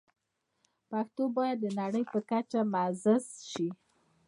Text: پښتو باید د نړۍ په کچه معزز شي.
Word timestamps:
پښتو 0.89 1.23
باید 1.37 1.57
د 1.61 1.65
نړۍ 1.79 2.03
په 2.11 2.19
کچه 2.29 2.59
معزز 2.73 3.25
شي. 3.49 3.67